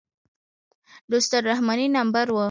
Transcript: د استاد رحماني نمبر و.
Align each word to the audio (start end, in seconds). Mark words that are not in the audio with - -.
د 1.09 1.11
استاد 1.19 1.43
رحماني 1.51 1.87
نمبر 1.97 2.25
و. 2.31 2.37